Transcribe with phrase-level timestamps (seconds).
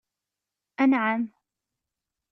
[0.81, 1.21] Anɛam?